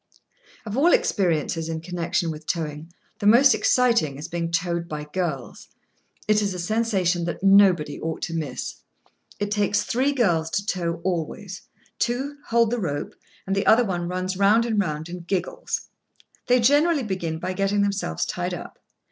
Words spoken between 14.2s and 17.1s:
round and round, and giggles. They generally